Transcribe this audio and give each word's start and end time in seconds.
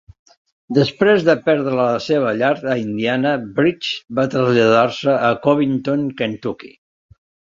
Després 0.75 1.25
de 1.27 1.33
perdre 1.49 1.73
la 1.79 1.85
seva 2.05 2.31
llar 2.39 2.49
a 2.75 2.79
Indiana, 2.83 3.33
Bright 3.59 3.91
va 4.21 4.25
traslladar-se 4.35 5.17
a 5.27 5.31
Covington, 5.47 6.09
Kentucky. 6.23 6.73